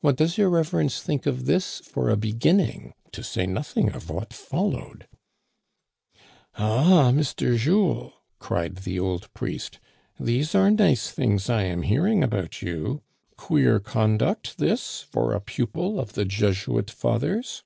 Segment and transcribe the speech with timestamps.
[0.00, 4.32] What does your reverence think of this for a beginning, to say nothing of what
[4.32, 5.06] followed?"
[6.54, 7.58] Ah, Mr.
[7.58, 9.78] Jules," cried the old priest,"
[10.18, 13.02] these are nice things I am hearing about you.
[13.36, 17.62] Queer conduct this for a pupil of the Jesuit fathers."